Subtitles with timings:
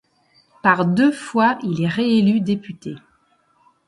[0.63, 2.95] Par deux fois il est réélu député.